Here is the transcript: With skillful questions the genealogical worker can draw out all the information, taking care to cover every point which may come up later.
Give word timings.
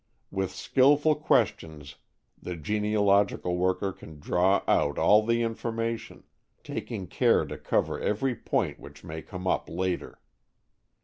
With 0.31 0.49
skillful 0.49 1.13
questions 1.13 1.97
the 2.41 2.55
genealogical 2.55 3.55
worker 3.55 3.93
can 3.93 4.19
draw 4.19 4.63
out 4.67 4.97
all 4.97 5.23
the 5.23 5.43
information, 5.43 6.23
taking 6.63 7.05
care 7.05 7.45
to 7.45 7.55
cover 7.55 7.99
every 8.01 8.35
point 8.35 8.79
which 8.79 9.03
may 9.03 9.21
come 9.21 9.45
up 9.45 9.69
later. 9.69 10.19